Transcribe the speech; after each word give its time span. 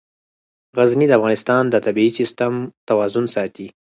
غزني 0.77 1.05
د 1.07 1.11
افغانستان 1.19 1.63
د 1.69 1.75
طبعي 1.85 2.09
سیسټم 2.17 2.53
توازن 2.89 3.25
ساتي. 3.35 3.67